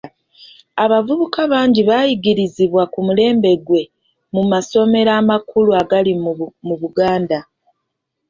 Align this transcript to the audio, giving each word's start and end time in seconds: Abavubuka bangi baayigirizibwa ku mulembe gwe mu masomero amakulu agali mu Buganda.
Abavubuka 0.83 1.41
bangi 1.51 1.81
baayigirizibwa 1.89 2.83
ku 2.93 2.99
mulembe 3.07 3.51
gwe 3.65 3.81
mu 4.33 4.43
masomero 4.51 5.11
amakulu 5.21 5.69
agali 5.81 6.13
mu 6.67 6.75
Buganda. 6.81 7.39